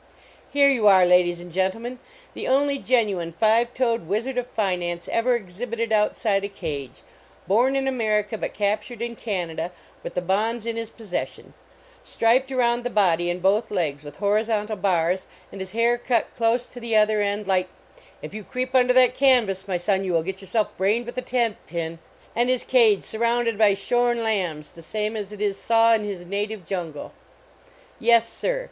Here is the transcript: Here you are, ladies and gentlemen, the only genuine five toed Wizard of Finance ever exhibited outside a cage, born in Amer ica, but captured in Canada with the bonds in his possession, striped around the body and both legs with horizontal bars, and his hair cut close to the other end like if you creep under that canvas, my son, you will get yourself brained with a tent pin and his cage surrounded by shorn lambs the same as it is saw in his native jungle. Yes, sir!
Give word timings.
Here 0.51 0.67
you 0.71 0.87
are, 0.87 1.05
ladies 1.05 1.39
and 1.41 1.51
gentlemen, 1.51 1.99
the 2.33 2.47
only 2.47 2.79
genuine 2.79 3.33
five 3.33 3.71
toed 3.75 4.07
Wizard 4.07 4.35
of 4.35 4.47
Finance 4.47 5.07
ever 5.11 5.35
exhibited 5.35 5.91
outside 5.91 6.43
a 6.43 6.47
cage, 6.47 7.03
born 7.47 7.75
in 7.75 7.87
Amer 7.87 8.23
ica, 8.23 8.39
but 8.39 8.51
captured 8.51 8.99
in 8.99 9.15
Canada 9.15 9.71
with 10.01 10.15
the 10.15 10.21
bonds 10.23 10.65
in 10.65 10.75
his 10.75 10.89
possession, 10.89 11.53
striped 12.03 12.51
around 12.51 12.83
the 12.83 12.89
body 12.89 13.29
and 13.29 13.43
both 13.43 13.69
legs 13.69 14.03
with 14.03 14.15
horizontal 14.15 14.75
bars, 14.75 15.27
and 15.51 15.61
his 15.61 15.73
hair 15.73 15.99
cut 15.99 16.33
close 16.35 16.65
to 16.65 16.79
the 16.79 16.95
other 16.95 17.21
end 17.21 17.45
like 17.45 17.69
if 18.23 18.33
you 18.33 18.43
creep 18.43 18.73
under 18.73 18.93
that 18.93 19.13
canvas, 19.13 19.67
my 19.67 19.77
son, 19.77 20.03
you 20.03 20.13
will 20.13 20.23
get 20.23 20.41
yourself 20.41 20.75
brained 20.77 21.05
with 21.05 21.19
a 21.19 21.21
tent 21.21 21.57
pin 21.67 21.99
and 22.35 22.49
his 22.49 22.63
cage 22.63 23.03
surrounded 23.03 23.55
by 23.55 23.75
shorn 23.75 24.23
lambs 24.23 24.71
the 24.71 24.81
same 24.81 25.15
as 25.15 25.31
it 25.31 25.43
is 25.43 25.57
saw 25.59 25.93
in 25.93 26.03
his 26.03 26.25
native 26.25 26.65
jungle. 26.65 27.13
Yes, 27.99 28.27
sir! 28.27 28.59